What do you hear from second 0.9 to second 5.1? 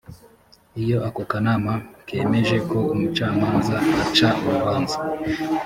ako kanama kemeje ko umucamanza aca urubanza